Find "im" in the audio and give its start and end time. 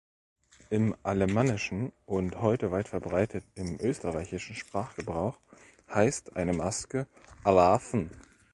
0.71-0.95, 3.53-3.77